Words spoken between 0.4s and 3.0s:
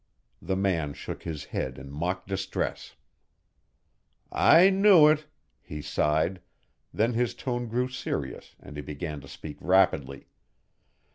The man shook his head in mock distress.